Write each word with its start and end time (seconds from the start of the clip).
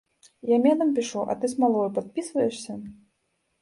Я 0.51 0.57
мёдам 0.63 0.89
пішу, 0.97 1.27
а 1.33 1.37
ты 1.43 1.53
смалою 1.53 1.87
падпісваешся? 2.01 2.83